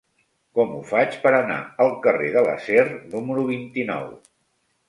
[0.59, 4.13] Com ho faig per anar al carrer de l'Acer número vint-i-nou?